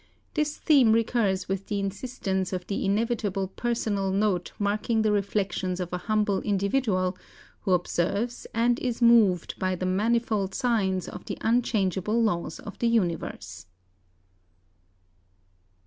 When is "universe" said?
12.87-13.67